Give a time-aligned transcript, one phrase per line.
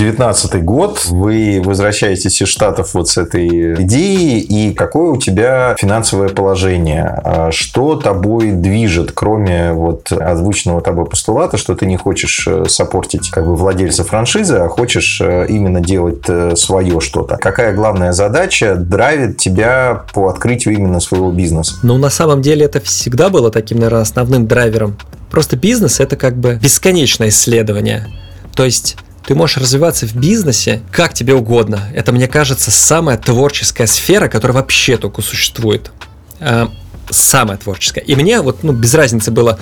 [0.00, 6.30] 19 год, вы возвращаетесь из Штатов вот с этой идеей, и какое у тебя финансовое
[6.30, 7.20] положение?
[7.22, 13.28] А что тобой движет, кроме вот озвученного тобой постулата, что ты не хочешь э, сопортить
[13.28, 17.36] как бы владельца франшизы, а хочешь э, именно делать э, свое что-то?
[17.36, 21.74] Какая главная задача драйвит тебя по открытию именно своего бизнеса?
[21.82, 24.96] Ну, на самом деле это всегда было таким, наверное, основным драйвером.
[25.30, 28.06] Просто бизнес это как бы бесконечное исследование.
[28.54, 28.96] То есть
[29.26, 31.88] ты можешь развиваться в бизнесе как тебе угодно.
[31.94, 35.92] Это, мне кажется, самая творческая сфера, которая вообще только существует.
[36.40, 36.70] А,
[37.10, 38.00] самая творческая.
[38.00, 39.58] И мне вот, ну, без разницы было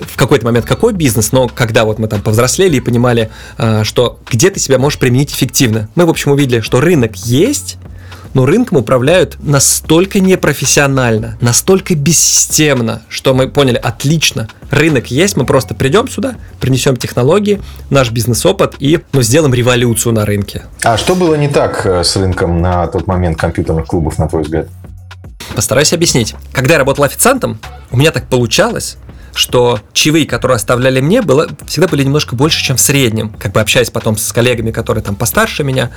[0.00, 4.18] в какой-то момент какой бизнес, но когда вот мы там повзрослели и понимали, а, что
[4.30, 7.76] где ты себя можешь применить эффективно, мы, в общем, увидели, что рынок есть,
[8.36, 15.74] но рынком управляют настолько непрофессионально, настолько бессистемно, что мы поняли, отлично, рынок есть, мы просто
[15.74, 20.64] придем сюда, принесем технологии, наш бизнес-опыт и ну, сделаем революцию на рынке.
[20.82, 24.42] А что было не так э, с рынком на тот момент компьютерных клубов, на твой
[24.42, 24.68] взгляд?
[25.54, 26.34] Постараюсь объяснить.
[26.52, 27.58] Когда я работал официантом,
[27.90, 28.98] у меня так получалось,
[29.36, 33.30] что чаевые, которые оставляли мне, было, всегда были немножко больше, чем в среднем.
[33.38, 35.90] Как бы общаясь потом с коллегами, которые там постарше меня,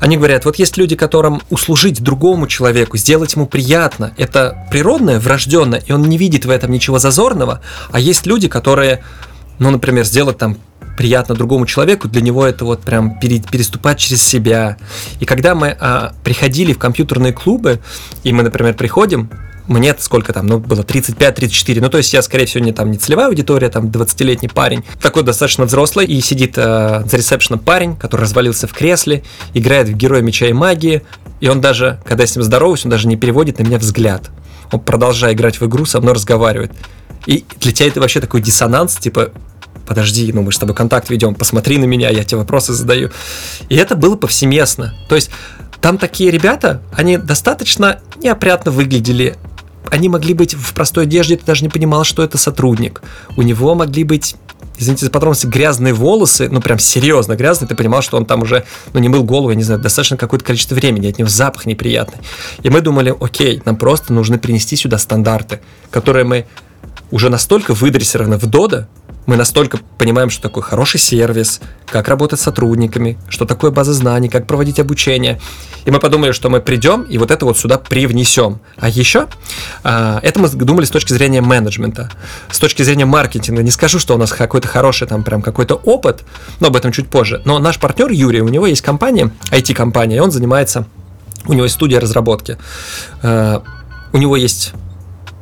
[0.00, 5.82] они говорят, вот есть люди, которым услужить другому человеку, сделать ему приятно, это природное, врожденное,
[5.86, 9.02] и он не видит в этом ничего зазорного, а есть люди, которые,
[9.58, 10.58] ну, например, сделать там
[10.96, 14.76] приятно другому человеку, для него это вот прям переступать через себя.
[15.18, 17.80] И когда мы а, приходили в компьютерные клубы,
[18.22, 19.30] и мы, например, приходим,
[19.70, 22.98] мне сколько там, ну, было 35-34, ну, то есть я, скорее всего, не там не
[22.98, 28.22] целевая аудитория, там 20-летний парень, такой достаточно взрослый, и сидит э, за ресепшеном парень, который
[28.22, 29.22] развалился в кресле,
[29.54, 31.02] играет в Героя Меча и Магии,
[31.40, 34.30] и он даже, когда я с ним здороваюсь, он даже не переводит на меня взгляд.
[34.72, 36.72] Он, продолжая играть в игру, со мной разговаривает.
[37.26, 39.30] И для тебя это вообще такой диссонанс, типа,
[39.86, 43.10] подожди, ну мы с тобой контакт ведем, посмотри на меня, я тебе вопросы задаю.
[43.68, 44.94] И это было повсеместно.
[45.08, 45.30] То есть
[45.80, 49.36] там такие ребята, они достаточно неопрятно выглядели,
[49.88, 53.02] они могли быть в простой одежде, ты даже не понимал, что это сотрудник.
[53.36, 54.36] У него могли быть
[54.78, 58.64] извините за подробности, грязные волосы, ну прям серьезно грязные, ты понимал, что он там уже,
[58.94, 62.20] ну не мыл голову, я не знаю, достаточно какое-то количество времени, от него запах неприятный.
[62.62, 66.46] И мы думали, окей, нам просто нужно принести сюда стандарты, которые мы
[67.10, 68.88] уже настолько выдрессированы в Дода,
[69.26, 74.28] мы настолько понимаем, что такое хороший сервис, как работать с сотрудниками, что такое база знаний,
[74.28, 75.40] как проводить обучение.
[75.84, 78.60] И мы подумали, что мы придем и вот это вот сюда привнесем.
[78.76, 79.28] А еще
[79.84, 82.10] а, это мы думали с точки зрения менеджмента,
[82.50, 83.62] с точки зрения маркетинга.
[83.62, 86.24] Не скажу, что у нас какой-то хороший там прям какой-то опыт,
[86.58, 87.42] но об этом чуть позже.
[87.44, 90.86] Но наш партнер Юрий, у него есть компания, IT-компания, и он занимается,
[91.46, 92.58] у него есть студия разработки.
[93.22, 93.62] А,
[94.12, 94.72] у него есть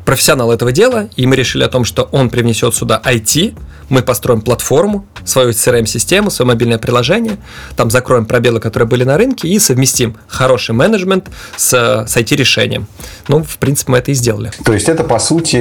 [0.08, 3.54] профессионал этого дела, и мы решили о том, что он привнесет сюда IT,
[3.88, 7.36] мы построим платформу, свою CRM-систему, свое мобильное приложение,
[7.76, 12.86] там закроем пробелы, которые были на рынке, и совместим хороший менеджмент с, с IT-решением.
[13.28, 14.52] Ну, в принципе, мы это и сделали.
[14.64, 15.56] То есть это, по сути,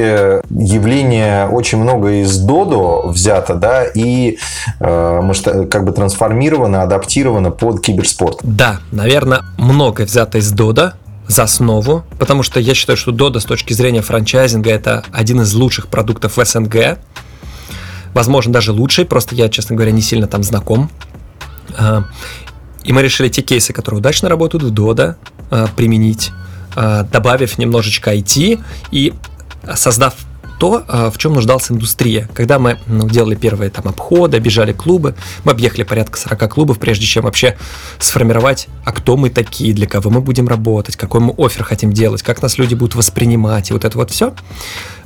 [0.50, 4.38] явление очень много из Dodo взято, да, и
[4.80, 5.32] э,
[5.70, 8.40] как бы трансформировано, адаптировано под киберспорт.
[8.44, 10.94] Да, наверное, много взято из Dodo,
[11.28, 15.54] за основу, потому что я считаю, что Dodo с точки зрения франчайзинга это один из
[15.54, 17.00] лучших продуктов в СНГ.
[18.14, 20.90] Возможно, даже лучший, просто я, честно говоря, не сильно там знаком.
[21.78, 22.04] А,
[22.84, 25.16] и мы решили те кейсы, которые удачно работают в Dodo,
[25.50, 26.32] а, применить,
[26.76, 28.60] а, добавив немножечко IT
[28.92, 29.14] и
[29.76, 30.16] создав
[30.60, 32.30] то, а, в чем нуждалась индустрия.
[32.34, 37.06] Когда мы ну, делали первые там обходы, обижали клубы, мы объехали порядка 40 клубов, прежде
[37.06, 37.58] чем вообще
[38.00, 42.24] сформировать, а кто мы такие, для кого мы будем работать, какой мы офер хотим делать,
[42.24, 44.34] как нас люди будут воспринимать, и вот это вот все.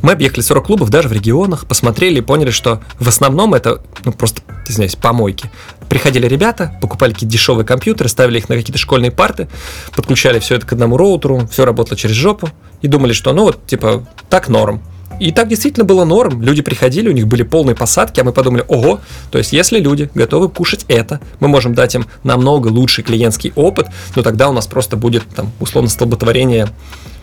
[0.02, 4.12] Мы объехали 40 клубов даже в регионах, посмотрели и поняли, что в основном это ну,
[4.12, 5.52] просто, извиняюсь, помойки.
[5.90, 9.48] Приходили ребята, покупали какие-то дешевые компьютеры, ставили их на какие-то школьные парты,
[9.96, 12.50] подключали все это к одному роутеру, все работало через жопу
[12.82, 14.82] и думали, что ну вот, типа, так норм.
[15.22, 16.42] И так действительно было норм.
[16.42, 20.10] Люди приходили, у них были полные посадки, а мы подумали, ого, то есть если люди
[20.16, 23.86] готовы кушать это, мы можем дать им намного лучший клиентский опыт,
[24.16, 26.70] но тогда у нас просто будет там условно столботворение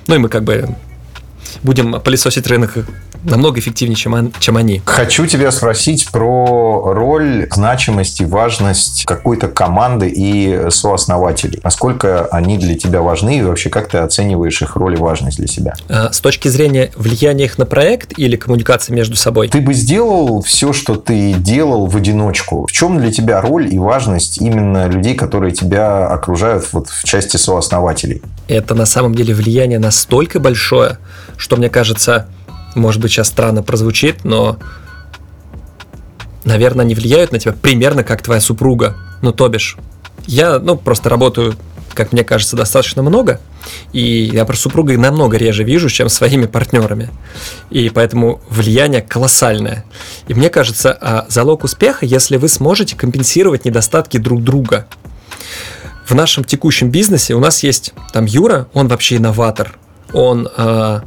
[0.09, 0.75] ну и мы как бы
[1.63, 2.77] будем пылесосить рынок
[3.25, 4.83] намного эффективнее, чем, он, чем они.
[4.85, 11.61] Хочу тебя спросить про роль, значимость и важность какой-то команды и сооснователей.
[11.65, 15.47] Насколько они для тебя важны и вообще как ты оцениваешь их роль и важность для
[15.47, 15.75] себя?
[15.89, 19.49] А, с точки зрения влияния их на проект или коммуникации между собой?
[19.49, 22.67] Ты бы сделал все, что ты делал в одиночку.
[22.67, 27.37] В чем для тебя роль и важность именно людей, которые тебя окружают вот в части
[27.37, 28.23] сооснователей?
[28.49, 30.99] Это на самом деле влияние настолько большое,
[31.37, 32.29] что мне кажется,
[32.75, 34.59] может быть, сейчас странно прозвучит, но,
[36.45, 38.97] наверное, они влияют на тебя примерно как твоя супруга.
[39.23, 39.77] Ну, то бишь,
[40.27, 41.57] я, ну, просто работаю
[41.99, 43.41] как мне кажется, достаточно много.
[43.93, 47.11] И я про супругой намного реже вижу, чем своими партнерами.
[47.71, 49.85] И поэтому влияние колоссальное.
[50.29, 54.87] И мне кажется, а, залог успеха, если вы сможете компенсировать недостатки друг друга.
[56.09, 59.79] В нашем текущем бизнесе у нас есть там Юра, он вообще инноватор.
[60.15, 61.01] Он, э,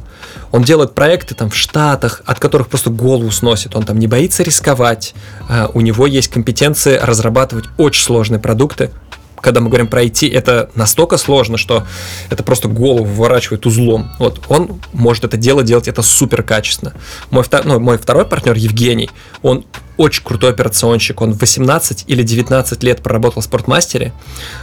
[0.52, 3.74] он делает проекты там в Штатах, от которых просто голову сносит.
[3.74, 5.14] Он там не боится рисковать.
[5.48, 8.92] Э, у него есть компетенции разрабатывать очень сложные продукты
[9.42, 11.84] когда мы говорим про IT, это настолько сложно, что
[12.30, 14.10] это просто голову выворачивает узлом.
[14.18, 16.94] Вот он может это дело делать это супер качественно.
[17.30, 19.10] Мой, ну, мой второй партнер Евгений,
[19.42, 19.66] он
[19.96, 21.20] очень крутой операционщик.
[21.20, 24.12] Он 18 или 19 лет проработал в спортмастере,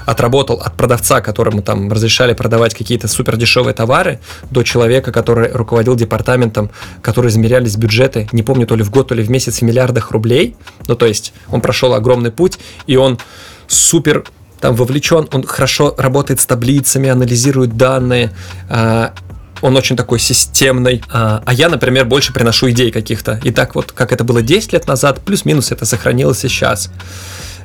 [0.06, 5.96] отработал от продавца, которому там разрешали продавать какие-то супер дешевые товары, до человека, который руководил
[5.96, 6.72] департаментом,
[7.02, 10.12] который измерялись бюджеты, не помню, то ли в год, то ли в месяц в миллиардах
[10.12, 10.56] рублей.
[10.88, 13.20] Ну, то есть он прошел огромный путь, и он
[13.68, 14.26] супер
[14.60, 18.32] там вовлечен, он хорошо работает с таблицами, анализирует данные,
[18.70, 19.14] а,
[19.62, 21.04] он очень такой системный.
[21.12, 23.40] А, а я, например, больше приношу идей каких-то.
[23.44, 26.92] И так вот, как это было 10 лет назад, плюс-минус это сохранилось и сейчас.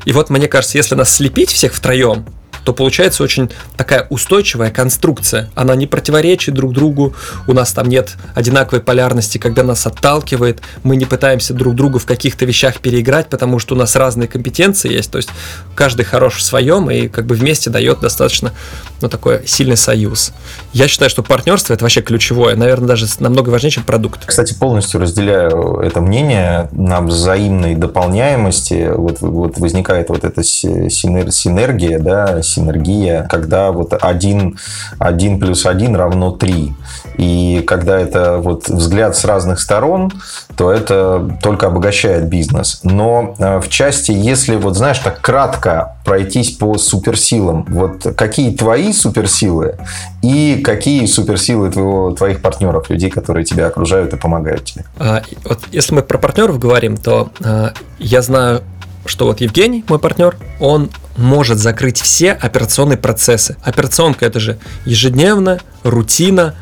[0.04, 2.26] И вот мне кажется, если нас слепить всех втроем,
[2.64, 5.50] то получается очень такая устойчивая конструкция.
[5.54, 7.14] Она не противоречит друг другу,
[7.46, 12.06] у нас там нет одинаковой полярности, когда нас отталкивает, мы не пытаемся друг другу в
[12.06, 15.28] каких-то вещах переиграть, потому что у нас разные компетенции есть, то есть
[15.74, 18.52] каждый хорош в своем и как бы вместе дает достаточно
[19.00, 20.32] ну, такой сильный союз.
[20.72, 24.24] Я считаю, что партнерство это вообще ключевое, наверное, даже намного важнее, чем продукт.
[24.24, 28.90] Кстати, полностью разделяю это мнение на взаимной дополняемости.
[28.94, 34.58] Вот, вот возникает вот эта синергия, да, синергия, когда вот один,
[34.98, 36.72] один плюс один равно три.
[37.16, 40.12] И когда это вот взгляд с разных сторон,
[40.56, 42.80] то это только обогащает бизнес.
[42.82, 48.92] Но э, в части, если вот знаешь, так кратко пройтись по суперсилам, вот какие твои
[48.92, 49.76] суперсилы
[50.22, 54.84] и какие суперсилы твоего, твоих партнеров, людей, которые тебя окружают и помогают тебе?
[54.98, 58.62] А, вот если мы про партнеров говорим, то а, я знаю,
[59.06, 63.56] что вот Евгений, мой партнер, он может закрыть все операционные процессы.
[63.62, 66.54] Операционка это же ежедневно, рутина,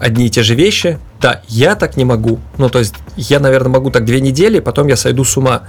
[0.00, 0.98] одни и те же вещи.
[1.20, 2.38] Да, я так не могу.
[2.58, 5.64] Ну, то есть, я, наверное, могу так две недели, потом я сойду с ума.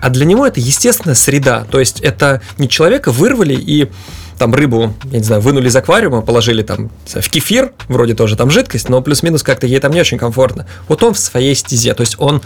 [0.00, 1.66] А для него это естественная среда.
[1.68, 3.90] То есть, это не человека вырвали и
[4.38, 8.50] там рыбу, я не знаю, вынули из аквариума, положили там в кефир, вроде тоже там
[8.50, 10.66] жидкость, но плюс-минус как-то ей там не очень комфортно.
[10.88, 12.42] Вот он в своей стезе, то есть он,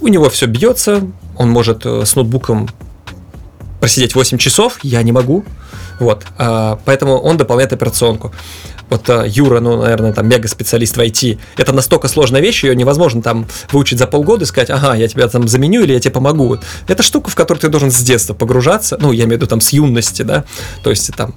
[0.00, 1.02] у него все бьется,
[1.36, 2.68] он может э, с ноутбуком
[3.80, 5.44] просидеть 8 часов, я не могу.
[5.98, 8.32] Вот, а, поэтому он дополняет операционку.
[8.88, 11.38] Вот а, Юра, ну, наверное, там мега-специалист в IT.
[11.58, 15.28] Это настолько сложная вещь, ее невозможно там выучить за полгода и сказать, ага, я тебя
[15.28, 16.58] там заменю или я тебе помогу.
[16.88, 19.60] Это штука, в которую ты должен с детства погружаться, ну, я имею в виду там
[19.60, 20.44] с юности, да,
[20.82, 21.34] то есть там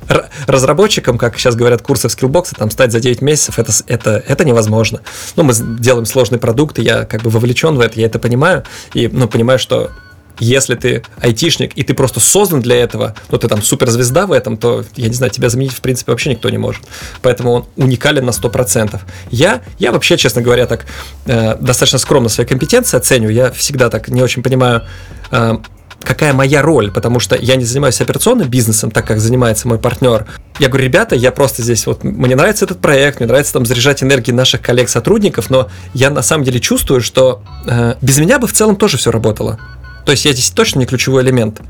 [0.47, 4.45] разработчиком, как сейчас говорят курсы в скиллбоксе, там стать за 9 месяцев, это, это, это
[4.45, 5.01] невозможно.
[5.35, 8.63] Ну, мы делаем сложные продукты, я как бы вовлечен в это, я это понимаю,
[8.93, 9.91] и, ну, понимаю, что
[10.39, 14.57] если ты айтишник и ты просто создан для этого, ну ты там суперзвезда в этом,
[14.57, 16.83] то, я не знаю, тебя заменить в принципе вообще никто не может.
[17.21, 18.99] Поэтому он уникален на 100%.
[19.31, 20.85] Я, я вообще, честно говоря, так
[21.25, 23.33] э, достаточно скромно свои компетенции оцениваю.
[23.35, 24.83] Я всегда так не очень понимаю,
[25.31, 25.57] э,
[26.03, 30.25] какая моя роль, потому что я не занимаюсь операционным бизнесом, так как занимается мой партнер.
[30.59, 34.03] Я говорю, ребята, я просто здесь, вот мне нравится этот проект, мне нравится там заряжать
[34.03, 38.53] энергией наших коллег-сотрудников, но я на самом деле чувствую, что э, без меня бы в
[38.53, 39.59] целом тоже все работало.
[40.05, 41.61] То есть я здесь точно не ключевой элемент.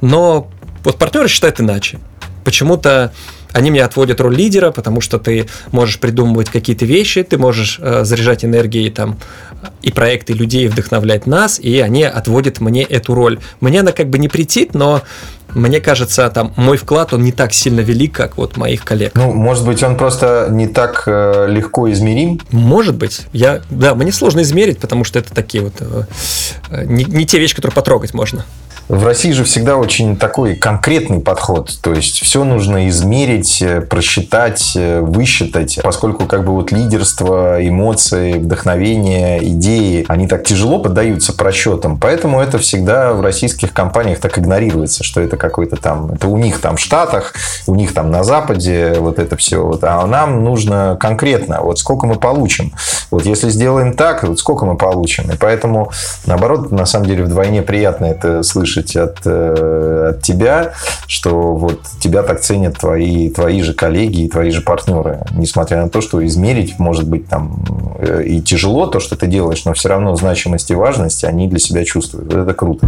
[0.00, 0.50] Но
[0.84, 1.98] вот партнеры считают иначе.
[2.44, 3.12] Почему-то
[3.56, 8.04] они мне отводят роль лидера, потому что ты можешь придумывать какие-то вещи, ты можешь э,
[8.04, 9.16] заряжать энергией там
[9.82, 13.38] и проекты людей вдохновлять нас, и они отводят мне эту роль.
[13.60, 15.00] Мне она как бы не претит, но
[15.54, 19.12] мне кажется, там мой вклад, он не так сильно велик, как вот моих коллег.
[19.14, 22.38] Ну, может быть, он просто не так э, легко измерим?
[22.50, 23.22] Может быть.
[23.32, 26.02] Я, да, мне сложно измерить, потому что это такие вот э,
[26.72, 28.44] э не, не те вещи, которые потрогать можно.
[28.88, 31.76] В России же всегда очень такой конкретный подход.
[31.82, 35.80] То есть все нужно измерить, э, просчитать, э, высчитать.
[35.82, 41.98] Поскольку как бы вот лидерство, эмоции, вдохновение, идеи, они так тяжело поддаются просчетам.
[41.98, 46.60] Поэтому это всегда в российских компаниях так игнорируется, что это какой-то там, это у них
[46.60, 47.34] там в Штатах,
[47.66, 49.66] у них там на Западе, вот это все.
[49.66, 52.72] Вот, а нам нужно конкретно, вот сколько мы получим.
[53.10, 55.28] Вот если сделаем так, вот сколько мы получим.
[55.32, 55.90] И поэтому,
[56.24, 60.72] наоборот, на самом деле вдвойне приятно это слышать услышать от, э, от тебя,
[61.06, 65.20] что вот тебя так ценят твои, твои же коллеги и твои же партнеры.
[65.32, 67.64] Несмотря на то, что измерить может быть там
[67.98, 71.58] э, и тяжело то, что ты делаешь, но все равно значимость и важность они для
[71.58, 72.32] себя чувствуют.
[72.32, 72.86] Это круто.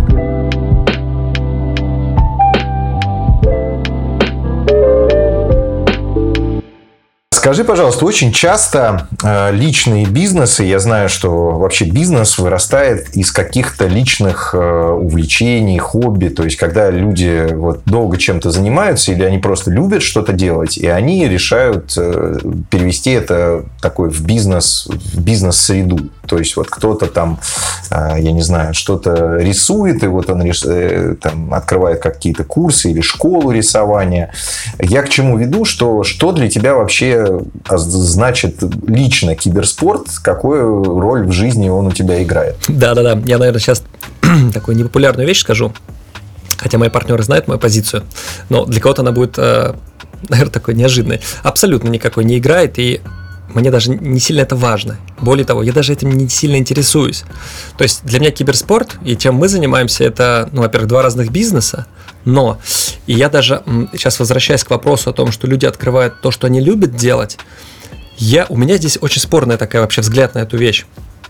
[7.49, 13.87] Скажи, пожалуйста, очень часто э, личные бизнесы, я знаю, что вообще бизнес вырастает из каких-то
[13.87, 19.71] личных э, увлечений, хобби, то есть когда люди вот долго чем-то занимаются или они просто
[19.71, 22.39] любят что-то делать, и они решают э,
[22.69, 26.11] перевести это такой в бизнес, в бизнес-среду.
[26.29, 27.39] То есть вот кто-то там,
[27.91, 30.43] я не знаю, что-то рисует, и вот он
[31.21, 34.33] там, открывает какие-то курсы или школу рисования.
[34.79, 37.41] Я к чему веду, что что для тебя вообще
[37.77, 42.57] значит лично киберспорт, какую роль в жизни он у тебя играет?
[42.69, 43.83] Да-да-да, я, наверное, сейчас
[44.53, 45.73] такую непопулярную вещь скажу,
[46.57, 48.05] хотя мои партнеры знают мою позицию,
[48.49, 49.75] но для кого-то она будет, э,
[50.29, 51.21] наверное, такой неожиданной.
[51.43, 53.01] Абсолютно никакой не играет, и
[53.55, 54.99] мне даже не сильно это важно.
[55.21, 57.25] Более того, я даже этим не сильно интересуюсь.
[57.77, 61.87] То есть для меня киберспорт и чем мы занимаемся, это, ну, во-первых, два разных бизнеса,
[62.25, 62.59] но,
[63.07, 63.63] и я даже
[63.93, 67.39] сейчас возвращаясь к вопросу о том, что люди открывают то, что они любят делать,
[68.19, 70.85] я, у меня здесь очень спорная такая вообще взгляд на эту вещь.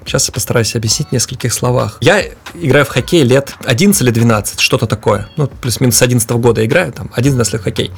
[0.07, 1.99] Сейчас я постараюсь объяснить в нескольких словах.
[2.01, 5.29] Я играю в хоккей лет 11 или 12, что-то такое.
[5.37, 7.93] Ну, плюс-минус с 11 года играю, там, 11 лет в хоккей.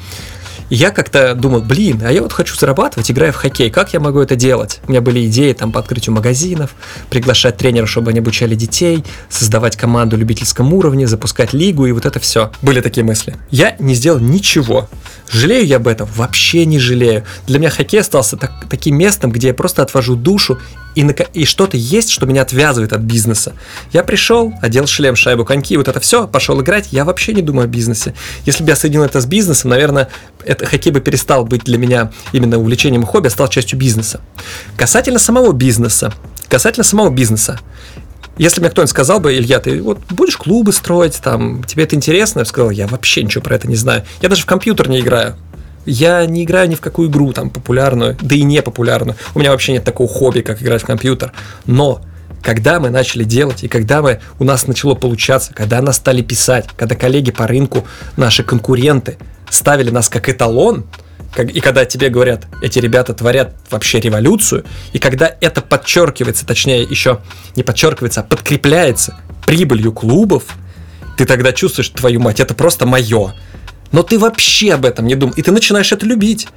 [0.71, 4.21] Я как-то думал, блин, а я вот хочу зарабатывать, играя в хоккей, как я могу
[4.21, 4.81] это делать?
[4.87, 6.77] У меня были идеи там по открытию магазинов,
[7.11, 12.07] приглашать тренеров, чтобы они обучали детей, создавать команду в любительском уровне, запускать лигу и вот
[12.07, 12.53] это все.
[12.63, 13.37] Были такие мысли.
[13.51, 14.89] Я не сделал ничего.
[15.29, 16.09] Жалею я об этом?
[16.15, 17.25] Вообще не жалею.
[17.49, 20.61] Для меня хоккей остался так, таким местом, где я просто отвожу душу
[20.95, 23.55] и, на, и что-то есть, что меня отвязывает от бизнеса.
[23.93, 27.65] Я пришел, одел шлем, шайбу, коньки, вот это все, пошел играть, я вообще не думаю
[27.65, 28.15] о бизнесе.
[28.45, 30.09] Если бы я соединил это с бизнесом, наверное,
[30.45, 34.21] это, хоккей бы перестал быть для меня именно увлечением хобби, а стал частью бизнеса.
[34.77, 36.13] Касательно самого бизнеса,
[36.49, 37.61] касательно самого бизнеса,
[38.41, 42.39] если мне кто-нибудь сказал бы, Илья, ты вот будешь клубы строить, там, тебе это интересно?
[42.39, 44.05] Я бы сказал, я вообще ничего про это не знаю.
[44.23, 45.37] Я даже в компьютер не играю.
[45.85, 49.17] Я не играю ни в какую игру там популярную, да и не популярную.
[49.35, 51.33] У меня вообще нет такого хобби, как играть в компьютер.
[51.67, 52.01] Но
[52.43, 56.67] когда мы начали делать, и когда мы, у нас начало получаться, когда нас стали писать,
[56.77, 57.87] когда коллеги по рынку,
[58.17, 59.19] наши конкуренты
[59.51, 60.87] ставили нас как эталон,
[61.39, 67.21] и когда тебе говорят, эти ребята творят вообще революцию, и когда это подчеркивается, точнее еще
[67.55, 69.17] не подчеркивается, а подкрепляется
[69.47, 70.45] прибылью клубов,
[71.17, 73.35] ты тогда чувствуешь, твою мать, это просто мое.
[73.93, 76.49] Но ты вообще об этом не думал, и ты начинаешь это любить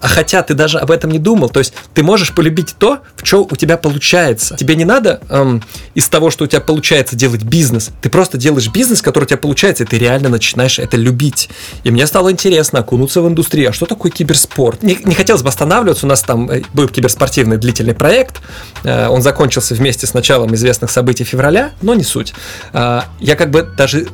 [0.00, 1.48] а хотя ты даже об этом не думал.
[1.48, 4.56] То есть ты можешь полюбить то, в чем у тебя получается.
[4.56, 5.62] Тебе не надо эм,
[5.94, 7.90] из того, что у тебя получается делать бизнес.
[8.00, 11.48] Ты просто делаешь бизнес, который у тебя получается, и ты реально начинаешь это любить.
[11.84, 13.70] И мне стало интересно окунуться в индустрию.
[13.70, 14.82] А что такое киберспорт?
[14.82, 16.06] Не, не хотелось бы останавливаться.
[16.06, 18.40] У нас там э, был киберспортивный длительный проект.
[18.84, 22.34] Э, он закончился вместе с началом известных событий февраля, но не суть.
[22.72, 24.08] Э, я как бы даже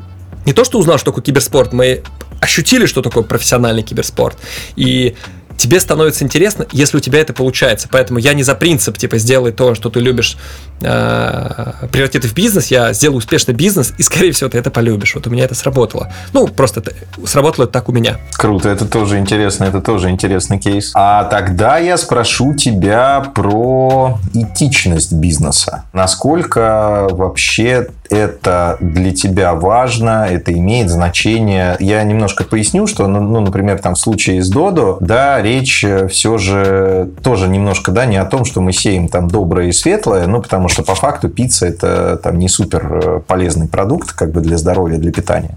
[0.47, 2.03] не то, что узнал, что такое киберспорт, мы
[2.41, 4.37] ощутили, что такое профессиональный киберспорт.
[4.77, 5.17] И
[5.57, 7.89] тебе становится интересно, если у тебя это получается.
[7.91, 10.37] Поэтому я не за принцип, типа, сделай то, что ты любишь,
[10.81, 15.15] э, преврати это в бизнес, я сделаю успешный бизнес, и, скорее всего, ты это полюбишь.
[15.15, 16.13] Вот у меня это сработало.
[16.33, 16.93] Ну, просто это,
[17.27, 18.19] сработало так у меня.
[18.33, 20.93] Круто, это тоже интересно, это тоже интересный кейс.
[20.95, 25.85] А тогда я спрошу тебя про этичность бизнеса.
[25.93, 31.77] Насколько вообще это для тебя важно, это имеет значение.
[31.81, 36.09] Я немножко поясню, что, ну, ну например, там в случае с Додо, да, речь э,
[36.09, 40.27] все же тоже немножко, да, не о том, что мы сеем там доброе и светлое,
[40.27, 44.41] ну, потому что по факту пицца это там не супер э, полезный продукт, как бы
[44.41, 45.57] для здоровья, для питания.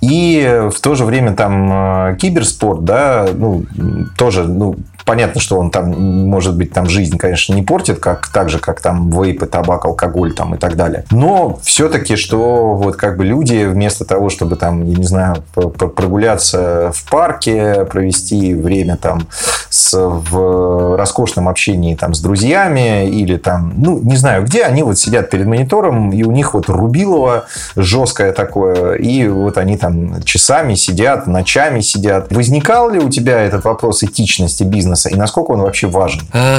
[0.00, 3.64] И в то же время там э, киберспорт, да, ну,
[4.16, 5.90] тоже, ну, понятно, что он там,
[6.28, 10.34] может быть, там жизнь, конечно, не портит, как, так же, как там вейпы, табак, алкоголь
[10.34, 11.04] там и так далее.
[11.10, 16.92] Но все-таки, что вот как бы люди вместо того, чтобы там, я не знаю, прогуляться
[16.94, 19.26] в парке, провести время там
[19.68, 24.98] с, в роскошном общении там с друзьями или там, ну, не знаю где, они вот
[24.98, 30.74] сидят перед монитором, и у них вот рубилово жесткое такое, и вот они там часами
[30.74, 32.32] сидят, ночами сидят.
[32.32, 34.91] Возникал ли у тебя этот вопрос этичности бизнеса?
[34.92, 36.20] Бизнеса и насколько он вообще важен?
[36.32, 36.58] А,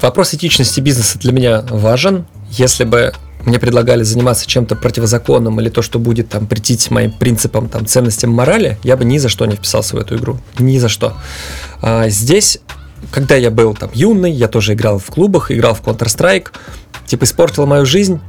[0.00, 2.26] вопрос этичности бизнеса для меня важен.
[2.50, 3.12] Если бы
[3.46, 8.30] мне предлагали заниматься чем-то противозаконным или то, что будет там претить моим принципам, там, ценностям
[8.30, 10.38] морали, я бы ни за что не вписался в эту игру.
[10.58, 11.14] Ни за что.
[11.80, 12.58] А здесь,
[13.10, 16.48] когда я был там юный, я тоже играл в клубах, играл в Counter-Strike,
[17.06, 18.20] типа испортила мою жизнь,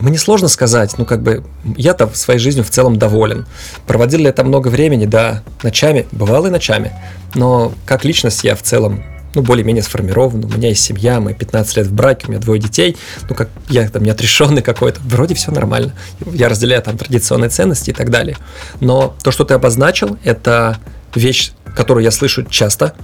[0.00, 1.44] мне сложно сказать, ну как бы
[1.76, 3.46] я-то своей жизнью в целом доволен.
[3.86, 6.92] Проводил ли я там много времени, да, ночами, бывало и ночами,
[7.34, 9.02] но как личность я в целом
[9.34, 12.60] ну, более-менее сформирован, у меня есть семья, мы 15 лет в браке, у меня двое
[12.60, 12.96] детей,
[13.28, 15.94] ну, как я там не отрешенный какой-то, вроде все нормально,
[16.32, 18.36] я разделяю там традиционные ценности и так далее.
[18.80, 20.78] Но то, что ты обозначил, это
[21.14, 22.94] вещь, которую я слышу часто,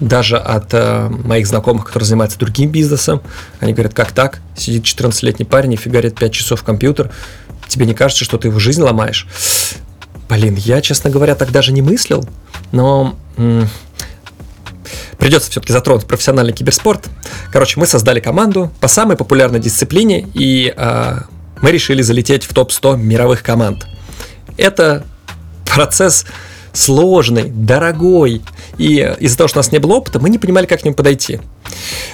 [0.00, 3.22] даже от э, моих знакомых, которые занимаются другим бизнесом.
[3.60, 4.40] Они говорят, как так?
[4.56, 7.10] Сидит 14-летний парень и фигарит 5 часов в компьютер.
[7.68, 9.26] Тебе не кажется, что ты его жизнь ломаешь?
[10.28, 12.26] Блин, я, честно говоря, так даже не мыслил,
[12.72, 13.16] но
[15.18, 17.08] придется все-таки затронуть профессиональный киберспорт.
[17.52, 21.18] Короче, мы создали команду по самой популярной дисциплине, и э,
[21.62, 23.86] мы решили залететь в топ-100 мировых команд.
[24.56, 25.04] Это
[25.64, 26.26] процесс
[26.74, 28.42] сложный, дорогой.
[28.76, 30.94] И из-за того, что у нас не было опыта, мы не понимали, как к нему
[30.94, 31.40] подойти.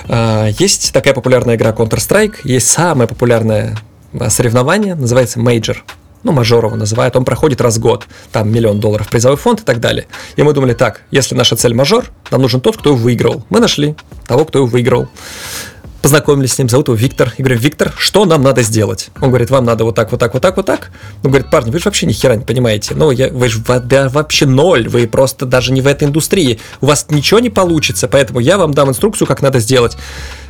[0.08, 3.76] А, есть такая популярная игра Counter-Strike, есть самое популярное
[4.18, 5.78] а, соревнование, называется Major.
[6.22, 8.06] Ну, мажор его называют, он проходит раз в год.
[8.30, 10.06] Там миллион долларов призовой фонд и так далее.
[10.36, 13.44] И мы думали, так, если наша цель мажор, нам нужен тот, кто его выиграл.
[13.48, 15.08] Мы нашли того, кто его выиграл
[16.02, 17.32] познакомились с ним, зовут его Виктор.
[17.36, 19.10] И говорю, Виктор, что нам надо сделать?
[19.20, 20.90] Он говорит, вам надо вот так, вот так, вот так, вот так.
[21.22, 22.94] Он говорит, парни, вы же вообще ни хера не понимаете.
[22.94, 26.60] Ну, я, вы же да, вообще ноль, вы просто даже не в этой индустрии.
[26.80, 29.96] У вас ничего не получится, поэтому я вам дам инструкцию, как надо сделать.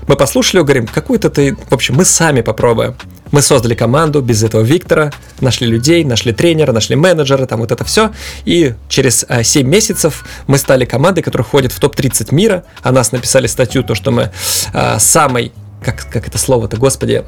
[0.07, 1.57] Мы послушали, говорим, какую-то ты...
[1.69, 2.95] В общем, мы сами попробуем.
[3.31, 7.85] Мы создали команду без этого Виктора, нашли людей, нашли тренера, нашли менеджера, там вот это
[7.85, 8.11] все.
[8.45, 12.65] И через а, 7 месяцев мы стали командой, которая входит в топ-30 мира.
[12.83, 14.31] О нас написали статью, то, что мы
[14.73, 17.25] а, самый как, как это слово-то, господи,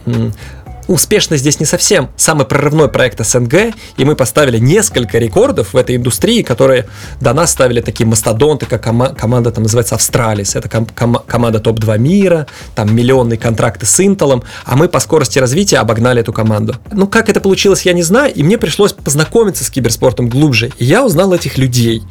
[0.88, 2.10] успешно здесь не совсем.
[2.16, 6.86] Самый прорывной проект СНГ, и мы поставили несколько рекордов в этой индустрии, которые
[7.20, 11.60] до нас ставили такие мастодонты, как кома- команда там называется Австралис, это ком- ком- команда
[11.60, 16.76] топ-2 мира, там миллионные контракты с Интелом, а мы по скорости развития обогнали эту команду.
[16.92, 20.84] Ну, как это получилось, я не знаю, и мне пришлось познакомиться с киберспортом глубже, и
[20.84, 22.02] я узнал этих людей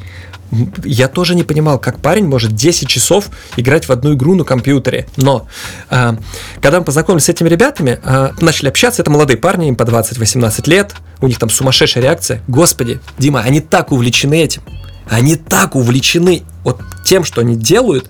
[0.84, 5.06] я тоже не понимал, как парень может 10 часов играть в одну игру на компьютере.
[5.16, 5.46] Но
[5.90, 6.14] э,
[6.60, 10.68] когда мы познакомились с этими ребятами, э, начали общаться, это молодые парни, им по 20-18
[10.68, 12.42] лет, у них там сумасшедшая реакция.
[12.48, 14.62] Господи, Дима, они так увлечены этим.
[15.08, 18.08] Они так увлечены вот тем, что они делают.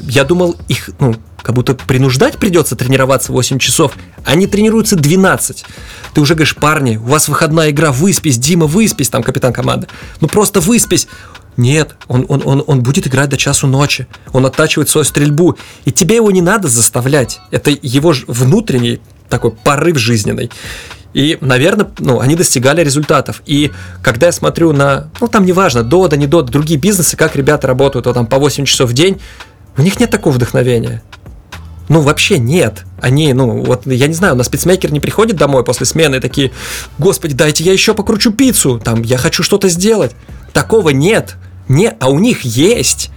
[0.00, 3.92] Я думал, их, ну, как будто принуждать придется тренироваться 8 часов.
[4.24, 5.64] Они тренируются 12.
[6.14, 9.88] Ты уже говоришь, парни, у вас выходная игра, выспись, Дима, выспись, там капитан команды.
[10.20, 11.08] Ну просто выспись.
[11.56, 14.06] Нет, он, он, он, он будет играть до часу ночи.
[14.32, 15.58] Он оттачивает свою стрельбу.
[15.84, 17.40] И тебе его не надо заставлять.
[17.50, 20.50] Это его внутренний такой порыв жизненный.
[21.12, 23.42] И, наверное, ну, они достигали результатов.
[23.44, 27.66] И когда я смотрю на, ну, там неважно, Дода, не Дода, другие бизнесы, как ребята
[27.66, 29.20] работают, вот, там по 8 часов в день,
[29.76, 31.02] у них нет такого вдохновения.
[31.88, 32.84] Ну, вообще нет.
[33.00, 36.20] Они, ну, вот, я не знаю, у нас спецмейкер не приходит домой после смены и
[36.20, 36.52] такие,
[36.98, 40.12] господи, дайте я еще покручу пиццу, там, я хочу что-то сделать.
[40.52, 41.36] Такого нет.
[41.68, 43.10] Не, а у них есть.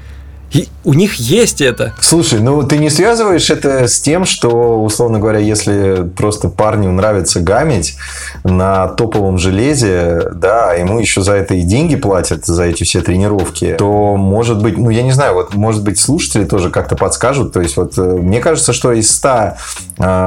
[0.53, 1.93] И у них есть это.
[1.99, 7.39] Слушай, ну ты не связываешь это с тем, что, условно говоря, если просто парню нравится
[7.39, 7.95] гамить
[8.43, 13.01] на топовом железе, да, а ему еще за это и деньги платят, за эти все
[13.01, 17.53] тренировки, то, может быть, ну, я не знаю, вот, может быть, слушатели тоже как-то подскажут.
[17.53, 19.53] То есть, вот, э, мне кажется, что из 100 э,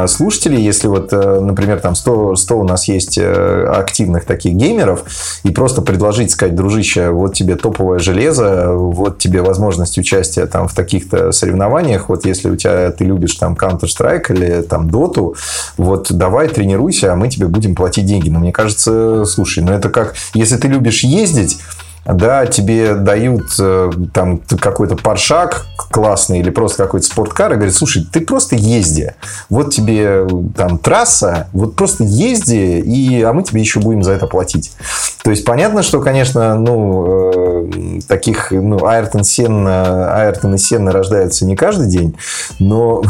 [0.08, 5.04] слушателей, если вот, э, например, там 100, 100 у нас есть активных таких геймеров,
[5.44, 10.74] и просто предложить, сказать, дружище, вот тебе топовое железо, вот тебе возможность участие там в
[10.74, 15.34] таких-то соревнованиях, вот если у тебя ты любишь там Counter-Strike или там Dota,
[15.76, 18.28] вот давай тренируйся, а мы тебе будем платить деньги.
[18.28, 21.58] Но мне кажется, слушай, ну это как, если ты любишь ездить,
[22.06, 28.06] да, тебе дают э, там какой-то паршак классный или просто какой-то спорткар и говорят, слушай,
[28.10, 29.14] ты просто езди.
[29.48, 34.26] Вот тебе там трасса, вот просто езди, и, а мы тебе еще будем за это
[34.26, 34.72] платить.
[35.22, 41.44] То есть, понятно, что, конечно, ну, э, таких, ну, Айртон, Сенна, Айртон и Сенна рождаются
[41.44, 42.16] не каждый день,
[42.58, 43.02] но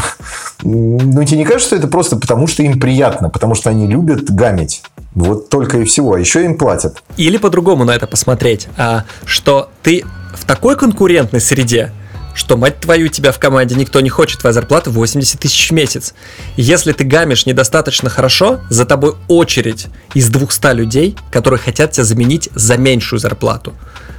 [0.63, 4.31] ну, тебе не кажется, что это просто потому, что им приятно, потому что они любят
[4.31, 4.83] гамить?
[5.17, 6.13] Вот только и всего.
[6.13, 7.03] А еще им платят.
[7.17, 11.91] Или по-другому на это посмотреть, а, что ты в такой конкурентной среде,
[12.35, 16.13] что, мать твою, тебя в команде никто не хочет, твоя зарплата 80 тысяч в месяц.
[16.59, 22.51] Если ты гамишь недостаточно хорошо, за тобой очередь из 200 людей, которые хотят тебя заменить
[22.55, 23.73] за меньшую зарплату,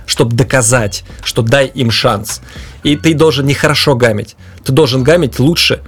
[0.07, 2.41] чтобы доказать, что дай им шанс.
[2.81, 5.81] И ты должен не хорошо гамить, ты должен гамить лучше,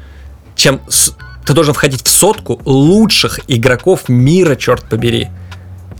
[0.55, 0.81] чем
[1.49, 5.29] ты должен входить в сотку лучших игроков мира, черт побери.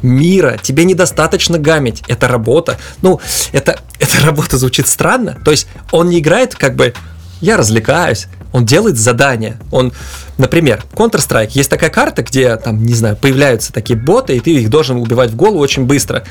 [0.04, 0.60] Мира.
[0.62, 2.04] Тебе недостаточно гамить.
[2.08, 2.78] Это работа.
[3.02, 3.20] Ну,
[3.52, 5.40] это, эта работа звучит странно.
[5.44, 6.94] То есть он не играет как бы
[7.42, 8.28] я развлекаюсь.
[8.52, 9.60] Он делает задания.
[9.72, 9.92] Он,
[10.38, 14.70] например, Counter-Strike, есть такая карта, где там, не знаю, появляются такие боты, и ты их
[14.70, 16.26] должен убивать в голову очень быстро.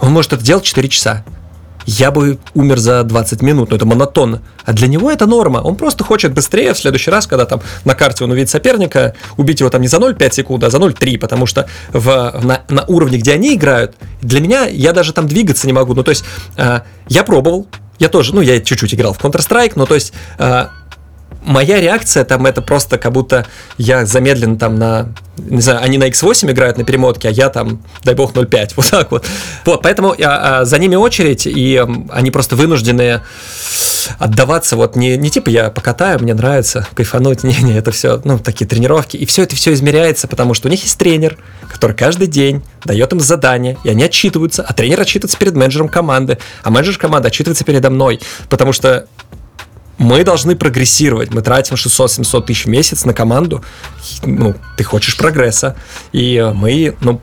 [0.00, 1.24] Он может это делать 4 часа
[1.86, 4.42] я бы умер за 20 минут, но это монотонно.
[4.64, 5.58] А для него это норма.
[5.58, 9.60] Он просто хочет быстрее в следующий раз, когда там на карте он увидит соперника, убить
[9.60, 13.18] его там не за 0,5 секунд, а за 0,3, потому что в, на, на уровне,
[13.18, 15.94] где они играют, для меня я даже там двигаться не могу.
[15.94, 16.24] Ну, то есть
[16.56, 17.68] э, я пробовал,
[17.98, 20.66] я тоже, ну, я чуть-чуть играл в Counter-Strike, но то есть э,
[21.46, 23.46] моя реакция там это просто как будто
[23.78, 27.82] я замедлен там на, не знаю, они на X8 играют на перемотке, а я там,
[28.04, 29.24] дай бог, 0.5, вот так вот.
[29.64, 33.22] Вот, поэтому а, а, за ними очередь, и они просто вынуждены
[34.18, 38.66] отдаваться, вот не, не типа я покатаю, мне нравится, кайфануть, не-не, это все, ну, такие
[38.66, 42.62] тренировки, и все это все измеряется, потому что у них есть тренер, который каждый день
[42.84, 47.28] дает им задание, и они отчитываются, а тренер отчитывается перед менеджером команды, а менеджер команды
[47.28, 49.06] отчитывается передо мной, потому что
[49.98, 51.32] мы должны прогрессировать.
[51.32, 53.64] Мы тратим 600-700 тысяч в месяц на команду.
[54.24, 55.76] Ну, ты хочешь прогресса.
[56.12, 57.20] И мы, ну,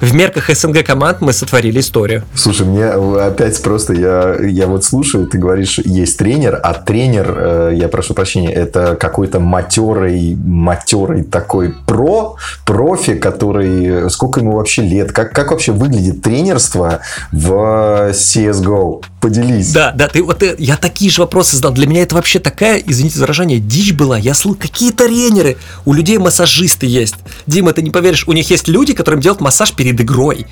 [0.00, 2.24] в мерках СНГ команд мы сотворили историю.
[2.34, 7.72] Слушай, мне опять просто я, я вот слушаю, ты говоришь, есть тренер, а тренер, э,
[7.74, 15.12] я прошу прощения, это какой-то матерый, матерый такой про, профи, который, сколько ему вообще лет,
[15.12, 17.00] как, как вообще выглядит тренерство
[17.32, 19.02] в CSGO?
[19.20, 19.72] Поделись.
[19.72, 21.72] Да, да, ты вот э, я такие же вопросы задал.
[21.72, 24.18] Для меня это вообще такая, извините за выражение, дичь была.
[24.18, 25.56] Я слышал, какие тренеры.
[25.86, 27.14] У людей массажисты есть.
[27.46, 30.46] Дима, ты не поверишь, у них есть люди, которым делают массаж перед игрой.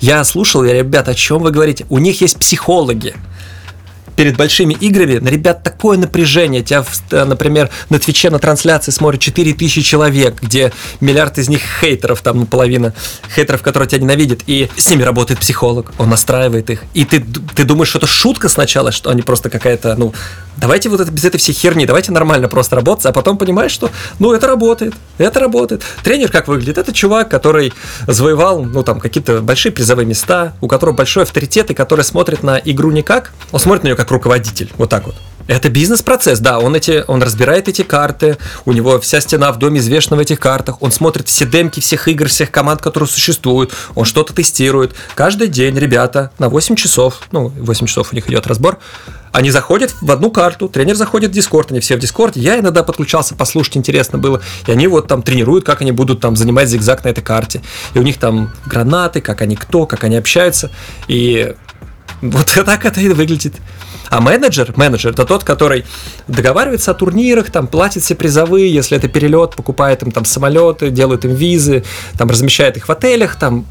[0.00, 1.86] Я слушал, я, ребят, о чем вы говорите?
[1.88, 3.14] У них есть психологи
[4.16, 6.62] перед большими играми ребят такое напряжение.
[6.62, 6.84] Тебя,
[7.24, 12.46] например, на Твиче на трансляции смотрит 4000 человек, где миллиард из них хейтеров, там ну,
[12.46, 12.94] половина
[13.34, 16.84] хейтеров, которые тебя ненавидят, и с ними работает психолог, он настраивает их.
[16.94, 17.24] И ты,
[17.54, 20.14] ты думаешь, что это шутка сначала, что они просто какая-то, ну,
[20.56, 23.90] давайте вот это без этой всей херни, давайте нормально просто работать, а потом понимаешь, что,
[24.18, 25.82] ну, это работает, это работает.
[26.02, 26.78] Тренер как выглядит?
[26.78, 27.72] Это чувак, который
[28.06, 32.56] завоевал, ну, там, какие-то большие призовые места, у которого большой авторитет, и который смотрит на
[32.56, 34.72] игру не как, он смотрит на нее как как руководитель.
[34.76, 35.16] Вот так вот.
[35.48, 39.78] Это бизнес-процесс, да, он, эти, он разбирает эти карты, у него вся стена в доме
[39.78, 44.04] извешена в этих картах, он смотрит все демки всех игр, всех команд, которые существуют, он
[44.04, 44.96] что-то тестирует.
[45.14, 48.78] Каждый день ребята на 8 часов, ну, 8 часов у них идет разбор,
[49.30, 52.82] они заходят в одну карту, тренер заходит в Дискорд, они все в Дискорд, я иногда
[52.82, 57.04] подключался, послушать интересно было, и они вот там тренируют, как они будут там занимать зигзаг
[57.04, 57.62] на этой карте,
[57.94, 60.72] и у них там гранаты, как они кто, как они общаются,
[61.06, 61.54] и
[62.20, 63.54] вот так это и выглядит.
[64.10, 65.84] А менеджер, менеджер это тот, который
[66.28, 71.24] договаривается о турнирах, там платит все призовые, если это перелет, покупает им там самолеты, делает
[71.24, 71.84] им визы,
[72.18, 73.66] там размещает их в отелях, там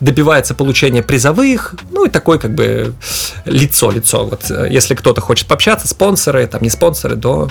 [0.00, 2.94] добивается получения призовых, ну и такой как бы
[3.44, 4.24] лицо, лицо.
[4.24, 7.48] Вот э, если кто-то хочет пообщаться, спонсоры, там не спонсоры, то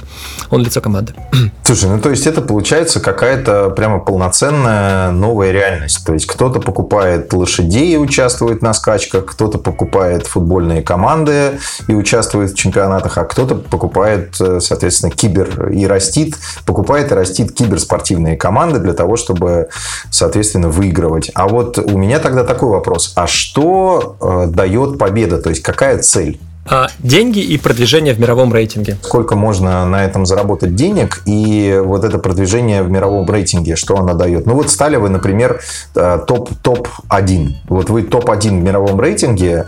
[0.50, 1.14] он лицо команды.
[1.64, 6.06] Слушай, ну то есть это получается какая-то прямо полноценная новая реальность.
[6.06, 12.52] То есть кто-то покупает лошадей и участвует на скачках, кто-то покупает футбольные команды и участвует
[12.52, 18.80] в чемпионатах, а кто-то покупает, э, соответственно, кибер и растит, покупает и растит киберспортивные команды
[18.80, 19.70] для того, чтобы,
[20.12, 21.32] соответственно, выигрывать.
[21.34, 23.14] А вот вот у меня тогда такой вопрос.
[23.16, 25.42] А что э, дает победа?
[25.42, 26.40] То есть какая цель?
[26.66, 28.98] А, деньги и продвижение в мировом рейтинге.
[29.02, 34.14] Сколько можно на этом заработать денег и вот это продвижение в мировом рейтинге, что оно
[34.14, 34.46] дает?
[34.46, 35.62] Ну вот стали вы, например,
[35.96, 37.50] э, топ, топ-1.
[37.68, 39.66] Вот вы топ-1 в мировом рейтинге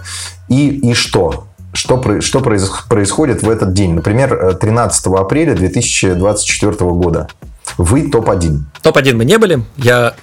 [0.48, 1.46] и, и что?
[1.74, 3.94] Что, что происходит в этот день?
[3.94, 7.28] Например, 13 э, апреля 2024 года.
[7.78, 8.60] Вы топ-1.
[8.82, 9.62] Топ-1 мы не были.
[9.76, 10.14] Я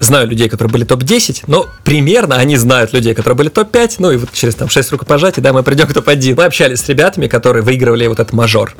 [0.00, 4.16] знаю людей, которые были топ-10, но примерно они знают людей, которые были топ-5, ну и
[4.16, 6.34] вот через там 6 рукопожатий, да, мы придем к топ-1.
[6.36, 8.74] Мы общались с ребятами, которые выигрывали вот этот мажор.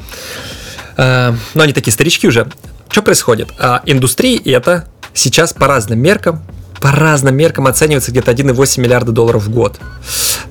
[0.96, 2.48] А, но они такие старички уже.
[2.90, 3.50] Что происходит?
[3.58, 6.42] А, индустрии это сейчас по разным меркам
[6.80, 9.78] по разным меркам оценивается где-то 1,8 миллиарда долларов в год.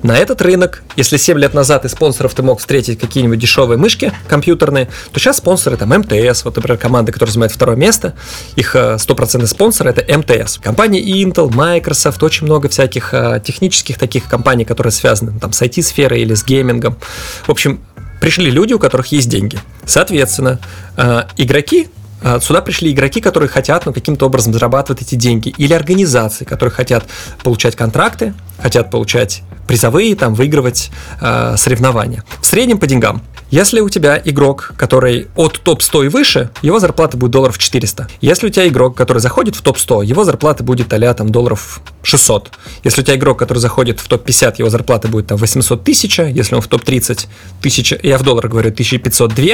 [0.02, 4.12] На этот рынок, если 7 лет назад из спонсоров ты мог встретить какие-нибудь дешевые мышки
[4.28, 8.14] компьютерные, то сейчас спонсоры там МТС, вот, например, команда, которая занимает второе место,
[8.56, 10.58] их э, стопроцентный спонсор это МТС.
[10.58, 16.22] Компании Intel, Microsoft, очень много всяких э, технических таких компаний, которые связаны там с IT-сферой
[16.22, 16.96] или с геймингом.
[17.46, 17.80] В общем,
[18.20, 19.58] пришли люди, у которых есть деньги.
[19.84, 20.60] Соответственно,
[20.96, 21.88] э, игроки
[22.40, 27.04] сюда пришли игроки, которые хотят ну, каким-то образом зарабатывать эти деньги, или организации, которые хотят
[27.42, 32.24] получать контракты, хотят получать призовые, там, выигрывать э, соревнования.
[32.40, 33.22] В среднем по деньгам.
[33.50, 38.08] Если у тебя игрок, который от топ-100 и выше, его зарплата будет долларов 400.
[38.20, 42.50] Если у тебя игрок, который заходит в топ-100, его зарплата будет а там долларов 600.
[42.84, 46.54] Если у тебя игрок, который заходит в топ-50, его зарплата будет там 800 тысяч, если
[46.54, 47.26] он в топ-30
[47.60, 49.44] тысяча, я в долларах говорю, 1502,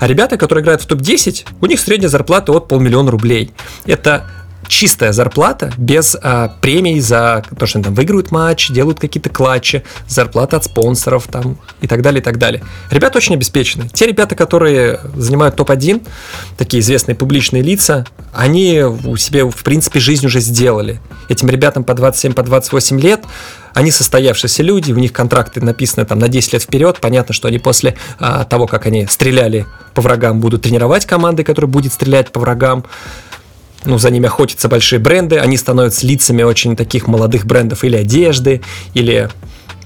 [0.00, 3.50] а ребята, которые играют в топ-10, у них средняя зарплата от полмиллиона рублей.
[3.86, 4.24] Это
[4.68, 9.84] чистая зарплата без а, премий за то, что они там выигрывают матч, делают какие-то клатчи,
[10.08, 12.62] зарплата от спонсоров там и так далее, и так далее.
[12.90, 13.88] Ребята очень обеспечены.
[13.92, 16.06] Те ребята, которые занимают топ-1,
[16.56, 21.00] такие известные публичные лица, они у себе, в принципе, жизнь уже сделали.
[21.28, 23.24] Этим ребятам по 27, по 28 лет,
[23.74, 26.98] они состоявшиеся люди, у них контракты написаны там на 10 лет вперед.
[27.00, 31.68] Понятно, что они после а, того, как они стреляли по врагам, будут тренировать команды, которые
[31.68, 32.84] будут стрелять по врагам
[33.84, 38.62] ну, за ними охотятся большие бренды, они становятся лицами очень таких молодых брендов или одежды,
[38.94, 39.28] или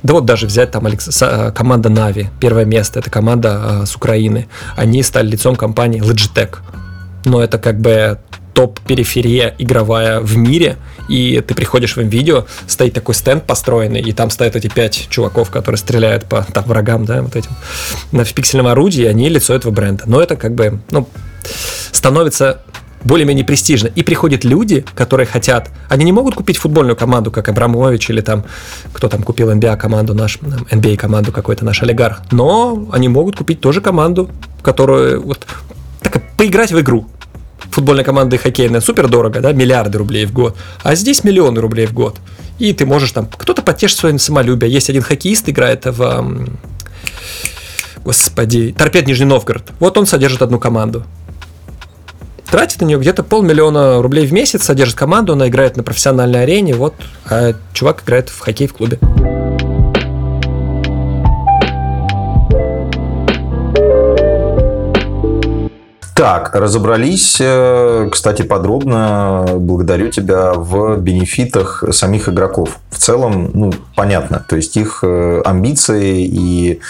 [0.03, 1.23] да вот даже взять там Алекс...
[1.23, 4.49] Э, команда Нави, первое место, это команда э, с Украины.
[4.77, 6.59] Они стали лицом компании Logitech.
[7.25, 8.19] Но это как бы
[8.55, 14.31] топ-периферия игровая в мире, и ты приходишь в видео, стоит такой стенд построенный, и там
[14.31, 17.51] стоят эти пять чуваков, которые стреляют по там, врагам, да, вот этим,
[18.11, 20.05] на в пиксельном орудии, и они лицо этого бренда.
[20.07, 21.09] Но это как бы, ну,
[21.93, 22.63] становится
[23.05, 23.89] более-менее престижно.
[23.89, 25.71] И приходят люди, которые хотят...
[25.89, 28.45] Они не могут купить футбольную команду, как Абрамович или там...
[28.93, 32.23] Кто там купил NBA команду наш, NBA команду какой-то наш олигарх.
[32.31, 34.31] Но они могут купить тоже команду,
[34.63, 35.23] которую...
[35.23, 35.47] Вот,
[36.01, 37.07] так, поиграть в игру.
[37.71, 40.57] Футбольная команда и хоккейная супер дорого, да, миллиарды рублей в год.
[40.83, 42.17] А здесь миллионы рублей в год.
[42.59, 43.27] И ты можешь там...
[43.27, 44.73] Кто-то потешит свое самолюбие.
[44.73, 46.49] Есть один хоккеист, играет в...
[48.05, 49.65] Господи, Торпед Нижний Новгород.
[49.81, 51.05] Вот он содержит одну команду
[52.51, 56.75] тратит на нее где-то полмиллиона рублей в месяц, содержит команду, она играет на профессиональной арене,
[56.75, 56.95] вот,
[57.29, 58.99] а чувак играет в хоккей в клубе.
[66.19, 69.47] Так, разобрались, э, кстати, подробно.
[69.55, 72.81] Благодарю тебя в бенефитах самих игроков.
[72.91, 74.45] В целом, ну, понятно.
[74.49, 76.81] То есть их э, амбиции и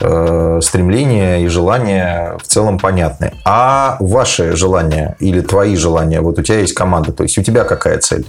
[0.00, 3.34] э, стремления и желания в целом понятны.
[3.44, 6.22] А ваши желания или твои желания?
[6.22, 7.12] Вот у тебя есть команда.
[7.12, 8.24] То есть у тебя какая цель?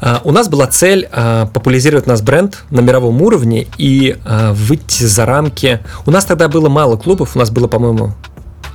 [0.00, 5.04] А, у нас была цель а, популяризировать наш бренд на мировом уровне и а, выйти
[5.04, 5.78] за рамки.
[6.06, 8.14] У нас тогда было мало клубов, у нас было, по-моему,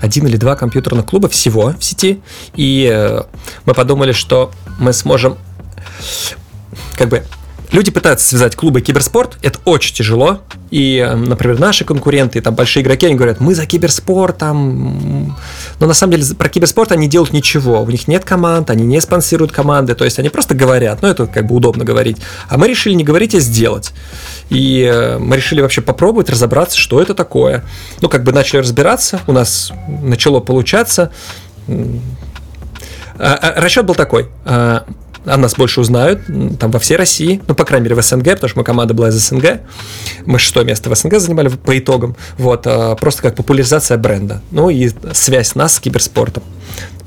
[0.02, 2.22] один или два компьютерных клуба всего в сети,
[2.56, 3.24] и э,
[3.66, 5.38] мы подумали, что мы сможем
[6.98, 7.24] как бы
[7.72, 10.42] Люди пытаются связать клубы и киберспорт, это очень тяжело.
[10.72, 15.38] И, например, наши конкуренты, там большие игроки, они говорят, мы за киберспорт, там...
[15.80, 17.82] Но на самом деле про киберспорт они делают ничего.
[17.82, 21.28] У них нет команд, они не спонсируют команды, то есть они просто говорят, ну это
[21.28, 22.18] как бы удобно говорить.
[22.50, 23.94] А мы решили не говорить, а сделать.
[24.50, 27.64] И э, мы решили вообще попробовать разобраться, что это такое.
[28.02, 31.12] Ну, как бы начали разбираться, у нас начало получаться.
[33.18, 34.30] А, а, расчет был такой
[35.26, 36.22] о нас больше узнают,
[36.60, 39.10] там во всей России, ну, по крайней мере, в СНГ, потому что моя команда была
[39.10, 39.62] из СНГ,
[40.26, 44.70] мы шестое место в СНГ занимали по итогам, вот, а, просто как популяризация бренда, ну,
[44.70, 46.44] и связь нас с киберспортом,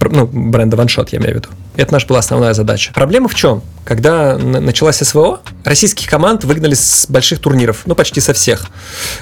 [0.00, 1.48] ну, бренда OneShot, я имею в виду.
[1.76, 2.92] Это наша была основная задача.
[2.92, 3.62] Проблема в чем?
[3.84, 8.66] Когда началась СВО, российских команд выгнали с больших турниров, ну почти со всех.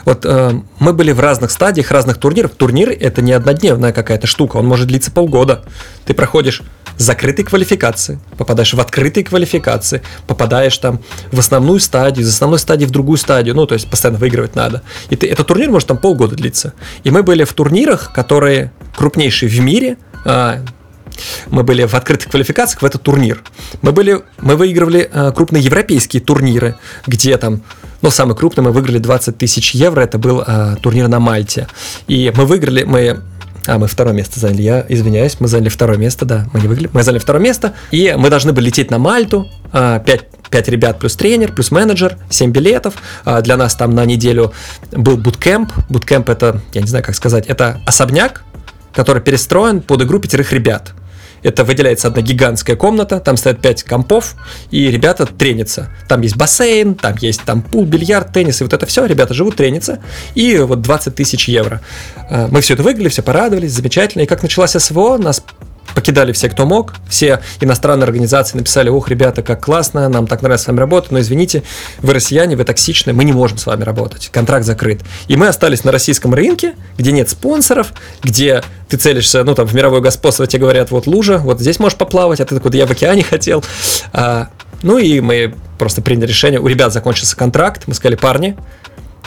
[0.04, 2.52] Вот э, мы были в разных стадиях разных турниров.
[2.52, 5.64] Турнир это не однодневная какая-то штука, он может длиться полгода.
[6.04, 6.62] Ты проходишь
[6.98, 11.00] закрытой квалификации, попадаешь в открытые квалификации, попадаешь там
[11.32, 14.82] в основную стадию, из основной стадии в другую стадию, ну то есть постоянно выигрывать надо.
[15.10, 16.74] И ты, этот турнир может там полгода длиться.
[17.02, 20.62] И мы были в турнирах, которые крупнейшие в мире, а,
[21.50, 23.42] мы были в открытых квалификациях в этот турнир.
[23.82, 27.62] Мы, были, мы выигрывали э, крупные европейские турниры, где там,
[28.00, 31.68] ну, самый крупный мы выиграли 20 тысяч евро, это был э, турнир на Мальте.
[32.08, 33.20] И мы выиграли, мы
[33.66, 34.62] а, мы второе место заняли.
[34.62, 36.46] Я извиняюсь, мы заняли второе место, да.
[36.52, 36.90] Мы не выиграли.
[36.92, 37.74] Мы заняли второе место.
[37.90, 39.48] И мы должны были лететь на Мальту.
[39.72, 40.04] 5,
[40.50, 42.94] 5 ребят плюс тренер, плюс менеджер, 7 билетов.
[43.24, 44.52] А, для нас там на неделю
[44.90, 45.72] был буткемп.
[45.88, 48.42] Буткемп это, я не знаю, как сказать, это особняк,
[48.92, 50.92] который перестроен под игру пятерых ребят.
[51.42, 54.36] Это выделяется одна гигантская комната, там стоят 5 компов,
[54.70, 55.90] и ребята тренятся.
[56.08, 59.56] Там есть бассейн, там есть там пул, бильярд, теннис, и вот это все, ребята живут,
[59.56, 60.00] тренятся,
[60.34, 61.80] и вот 20 тысяч евро.
[62.30, 64.22] А, мы все это выиграли, все порадовались, замечательно.
[64.22, 65.42] И как началась СВО, нас
[65.94, 66.94] покидали все, кто мог.
[67.08, 71.20] Все иностранные организации написали, ох, ребята, как классно, нам так нравится с вами работать, но
[71.20, 71.62] извините,
[72.00, 75.00] вы россияне, вы токсичны, мы не можем с вами работать, контракт закрыт.
[75.28, 77.92] И мы остались на российском рынке, где нет спонсоров,
[78.22, 81.98] где ты целишься, ну, там, в мировое господство, тебе говорят, вот лужа, вот здесь можешь
[81.98, 83.64] поплавать, а ты такой, да я в океане хотел.
[84.12, 84.48] А,
[84.82, 88.56] ну, и мы просто приняли решение, у ребят закончился контракт, мы сказали, парни,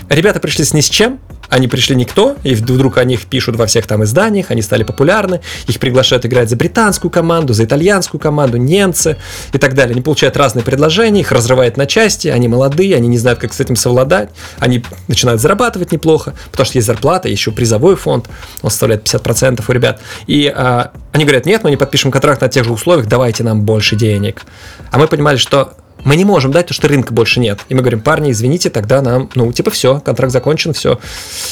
[0.09, 3.65] ребята пришли с ни с чем, они пришли никто, и вдруг о них пишут во
[3.67, 8.57] всех там изданиях, они стали популярны, их приглашают играть за британскую команду, за итальянскую команду,
[8.57, 9.17] немцы
[9.53, 9.93] и так далее.
[9.93, 13.59] Они получают разные предложения, их разрывает на части, они молодые, они не знают, как с
[13.59, 18.27] этим совладать, они начинают зарабатывать неплохо, потому что есть зарплата, еще призовой фонд,
[18.61, 20.01] он составляет 50% у ребят.
[20.27, 23.61] И а, они говорят, нет, мы не подпишем контракт на тех же условиях, давайте нам
[23.61, 24.43] больше денег.
[24.91, 27.59] А мы понимали, что мы не можем дать, потому что рынка больше нет.
[27.69, 30.99] И мы говорим, парни, извините, тогда нам, ну, типа, все, контракт закончен, все.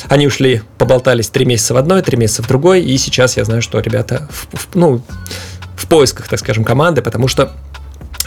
[0.10, 3.62] Они ушли, поболтались три месяца в одной, три месяца в другой, и сейчас я знаю,
[3.62, 5.02] что ребята, в, в, ну,
[5.76, 7.52] в поисках, так скажем, команды, потому что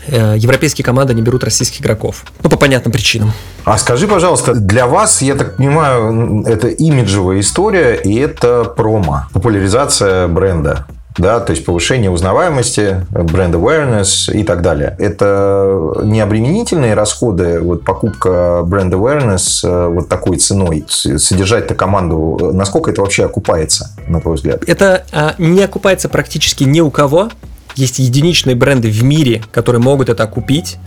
[0.09, 2.25] э, европейские команды не берут российских игроков.
[2.43, 3.33] Ну, по понятным причинам.
[3.65, 10.27] А скажи, пожалуйста, для вас, я так понимаю, это имиджевая история и это промо, популяризация
[10.29, 10.87] бренда
[11.19, 14.95] да, то есть повышение узнаваемости, бренд awareness и так далее.
[14.99, 22.91] Это не обременительные расходы, вот покупка бренд awareness э, вот такой ценой, содержать-то команду, насколько
[22.91, 24.65] это вообще окупается, на твой взгляд?
[24.67, 27.31] Это а, не окупается практически ни у кого.
[27.75, 30.79] Есть единичные бренды в мире, которые могут это окупить.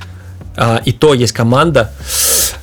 [0.55, 1.91] А, и то есть команда,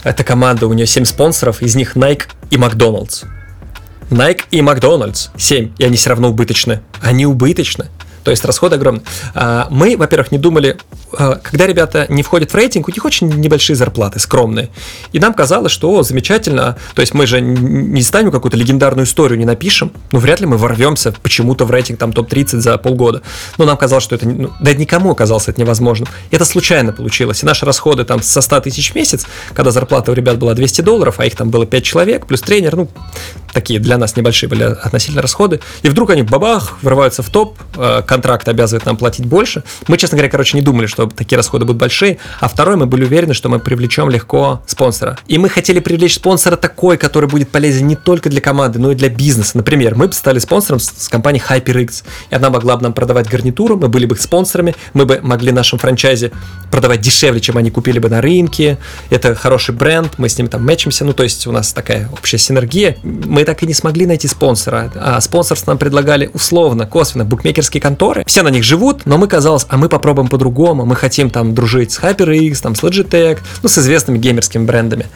[0.05, 3.25] эта команда, у нее 7 спонсоров, из них Nike и McDonald's.
[4.11, 6.81] Nike и Макдональдс 7, и они все равно убыточны.
[7.03, 7.87] Они убыточны.
[8.27, 9.05] То есть расходы огромные.
[9.37, 10.77] А, мы, во-первых, не думали,
[11.13, 14.69] а, когда ребята не входят в рейтинг, у них очень небольшие зарплаты, скромные.
[15.13, 19.39] И нам казалось, что о, замечательно, то есть мы же не станем какую-то легендарную историю,
[19.39, 23.23] не напишем, ну вряд ли мы ворвемся почему-то в рейтинг там топ-30 за полгода.
[23.59, 26.09] Но нам казалось, что это, ну, да никому казалось это невозможным.
[26.33, 27.45] Это случайно получилось.
[27.45, 30.81] И наши расходы там со 100 тысяч в месяц, когда зарплата у ребят была 200
[30.81, 32.89] долларов, а их там было 5 человек, плюс тренер, ну,
[33.53, 35.61] такие для нас небольшие были относительно расходы.
[35.83, 39.63] И вдруг они бабах, врываются в топ, а, контракт обязывает нам платить больше.
[39.89, 42.17] Мы, честно говоря, короче, не думали, что такие расходы будут большие.
[42.41, 45.19] А второй, мы были уверены, что мы привлечем легко спонсора.
[45.27, 48.95] И мы хотели привлечь спонсора такой, который будет полезен не только для команды, но и
[48.95, 49.53] для бизнеса.
[49.59, 53.29] Например, мы бы стали спонсором с, с компанией HyperX, и она могла бы нам продавать
[53.29, 56.33] гарнитуру, мы были бы их спонсорами, мы бы могли нашем франчайзе
[56.71, 58.79] продавать дешевле, чем они купили бы на рынке.
[59.11, 62.39] Это хороший бренд, мы с ними там мэчимся, ну то есть у нас такая общая
[62.39, 62.97] синергия.
[63.03, 68.06] Мы так и не смогли найти спонсора, а спонсорство нам предлагали условно, косвенно, букмекерские конторы.
[68.27, 71.93] Все на них живут, но мы казалось, а мы попробуем по-другому, мы хотим там дружить
[71.93, 75.07] с HyperX, там с Logitech, ну, с известными геймерскими брендами.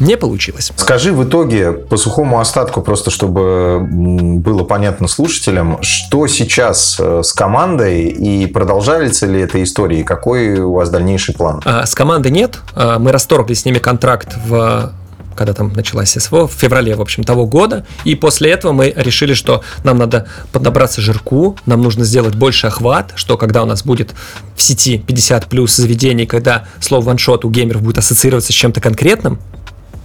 [0.00, 0.72] Не получилось.
[0.76, 7.32] Скажи в итоге, по сухому остатку, просто чтобы было понятно слушателям, что сейчас э, с
[7.32, 11.60] командой и продолжается ли эта история, и какой у вас дальнейший план?
[11.64, 12.58] А, с командой нет.
[12.74, 14.92] А, мы расторгли с ними контракт в
[15.38, 17.86] когда там началась СВО, в феврале, в общем, того года.
[18.04, 23.12] И после этого мы решили, что нам надо поднабраться жирку, нам нужно сделать больше охват,
[23.14, 24.14] что когда у нас будет
[24.56, 29.38] в сети 50 плюс заведений, когда слово ваншот у геймеров будет ассоциироваться с чем-то конкретным,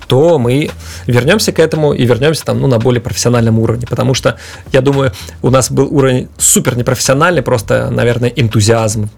[0.07, 0.69] то мы
[1.07, 3.87] вернемся к этому и вернемся там, ну, на более профессиональном уровне.
[3.89, 4.37] Потому что,
[4.71, 9.09] я думаю, у нас был уровень супер непрофессиональный, просто, наверное, энтузиазм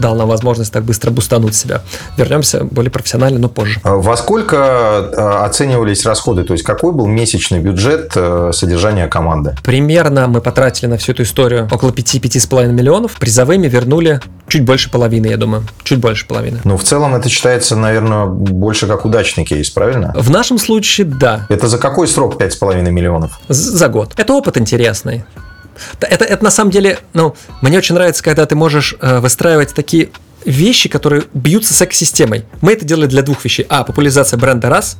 [0.00, 1.82] дал нам возможность так быстро бустануть себя.
[2.16, 3.80] Вернемся более профессионально, но позже.
[3.84, 6.44] А во сколько а, оценивались расходы?
[6.44, 9.56] То есть какой был месячный бюджет э, содержания команды?
[9.64, 13.16] Примерно мы потратили на всю эту историю около 5-5,5 миллионов.
[13.18, 15.64] Призовыми вернули чуть больше половины, я думаю.
[15.84, 16.60] Чуть больше половины.
[16.64, 20.12] Ну, в целом это считается, наверное, больше как удачный кейс, правильно?
[20.16, 21.46] В нашем случае, да.
[21.48, 23.40] Это за какой срок 5,5 миллионов?
[23.48, 24.12] За год.
[24.16, 25.24] Это опыт интересный.
[26.00, 30.10] Это, это на самом деле, ну, мне очень нравится, когда ты можешь э, выстраивать такие
[30.44, 32.44] вещи, которые бьются с экосистемой.
[32.60, 33.66] Мы это делали для двух вещей.
[33.68, 34.96] А, популяризация бренда раз.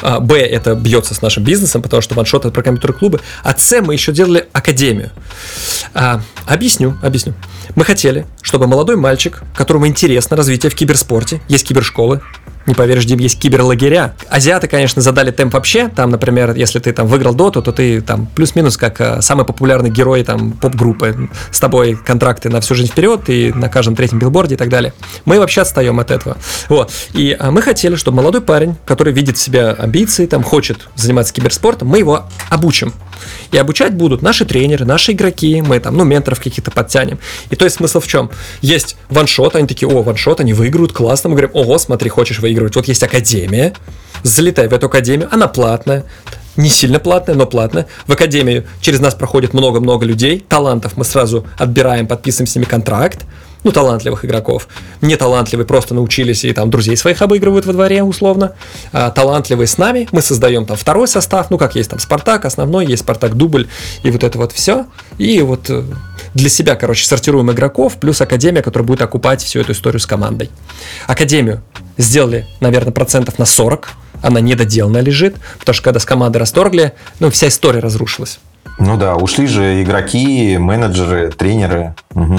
[0.00, 3.20] А, Б, это бьется с нашим бизнесом, потому что ваншот это про компьютерные клубы.
[3.42, 5.10] А С, мы еще делали академию.
[5.94, 7.34] А, объясню, объясню.
[7.74, 12.20] Мы хотели, чтобы молодой мальчик, которому интересно развитие в киберспорте, есть кибершколы,
[12.66, 14.14] не поверишь, Дим, есть киберлагеря.
[14.28, 15.88] Азиаты, конечно, задали темп вообще.
[15.88, 19.90] Там, например, если ты там выиграл доту, то ты там плюс-минус как э, самый популярный
[19.90, 21.28] герой там поп-группы.
[21.50, 24.92] С тобой контракты на всю жизнь вперед и на каждом третьем билборде и так далее.
[25.24, 26.36] Мы вообще отстаем от этого.
[26.68, 26.92] Вот.
[27.12, 31.32] И а, мы хотели, чтобы молодой парень, который видит в себе амбиции, там хочет заниматься
[31.34, 32.92] киберспортом, мы его обучим.
[33.52, 37.18] И обучать будут наши тренеры, наши игроки, мы там, ну, менторов каких-то подтянем.
[37.50, 38.30] И то есть смысл в чем?
[38.60, 41.30] Есть ваншот, они такие, о, ваншот, они выиграют, классно.
[41.30, 42.76] Мы говорим, ого, смотри, хочешь выигрывать.
[42.76, 43.74] Вот есть академия,
[44.22, 46.04] залетай в эту академию, она платная,
[46.56, 47.86] не сильно платная, но платная.
[48.06, 53.20] В академию через нас проходит много-много людей, талантов мы сразу отбираем, подписываем с ними контракт,
[53.64, 54.68] ну, талантливых игроков.
[55.00, 58.52] Не талантливые просто научились и там друзей своих обыгрывают во дворе, условно.
[58.92, 62.86] А талантливые с нами, мы создаем там второй состав, ну, как есть там Спартак основной,
[62.86, 63.68] есть Спартак дубль,
[64.02, 64.86] и вот это вот все.
[65.18, 65.82] И вот э,
[66.34, 70.50] для себя, короче, сортируем игроков, плюс Академия, которая будет окупать всю эту историю с командой.
[71.06, 71.62] Академию
[71.96, 73.90] сделали, наверное, процентов на 40,
[74.22, 78.38] она недоделанная лежит, потому что когда с команды расторгли, ну, вся история разрушилась.
[78.78, 81.94] Ну да, ушли же игроки, менеджеры, тренеры.
[82.14, 82.38] Угу.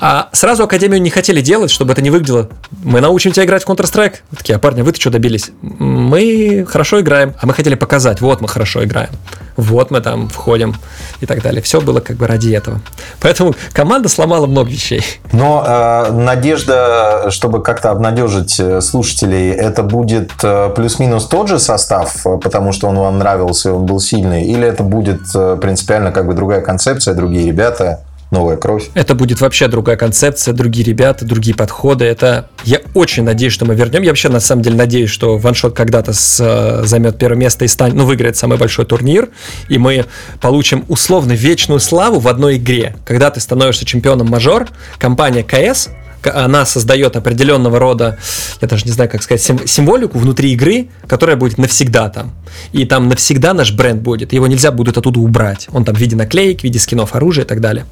[0.00, 2.48] А сразу Академию не хотели делать, чтобы это не выглядело.
[2.82, 4.16] Мы научим тебя играть в Counter-Strike.
[4.36, 5.50] Такие, а парни, вы-то что добились?
[5.60, 9.10] Мы хорошо играем, а мы хотели показать, вот мы хорошо играем.
[9.56, 10.74] Вот мы там входим
[11.20, 11.60] и так далее.
[11.62, 12.80] Все было как бы ради этого.
[13.20, 15.04] Поэтому команда сломала много вещей.
[15.32, 22.26] Но э, надежда, чтобы как-то обнадежить э, слушателей, это будет э, плюс-минус тот же состав,
[22.26, 25.20] э, потому что он вам нравился, он был сильный, или это будет
[25.60, 28.00] принципиально как бы другая концепция, другие ребята?
[28.32, 28.90] Новая кровь.
[28.94, 32.06] Это будет вообще другая концепция, другие ребята, другие подходы.
[32.06, 34.02] Это я очень надеюсь, что мы вернем.
[34.02, 37.68] Я вообще на самом деле надеюсь, что ваншот когда-то с, э, займет первое место и
[37.68, 39.28] станет, ну, выиграет самый большой турнир,
[39.68, 40.06] и мы
[40.40, 42.96] получим условно вечную славу в одной игре.
[43.04, 44.68] Когда ты становишься чемпионом мажор,
[44.98, 45.90] компания КС
[46.26, 48.18] она создает определенного рода,
[48.60, 52.32] я даже не знаю, как сказать, символику внутри игры, которая будет навсегда там.
[52.72, 54.32] И там навсегда наш бренд будет.
[54.32, 55.68] Его нельзя будет оттуда убрать.
[55.72, 57.86] Он там в виде наклеек, в виде скинов оружия и так далее.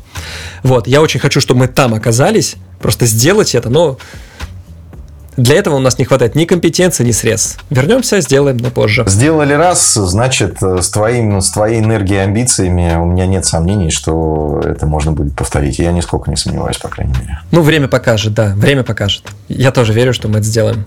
[0.62, 3.98] Вот, я очень хочу, чтобы мы там оказались, просто сделать это, но
[5.36, 7.62] для этого у нас не хватает ни компетенции, ни средств.
[7.70, 9.04] Вернемся, сделаем, но позже.
[9.06, 14.60] Сделали раз, значит, с, твоим, с твоей энергией и амбициями у меня нет сомнений, что
[14.64, 15.78] это можно будет повторить.
[15.78, 17.40] Я нисколько не сомневаюсь, по крайней мере.
[17.50, 19.24] Ну, время покажет, да, время покажет.
[19.48, 20.84] Я тоже верю, что мы это сделаем.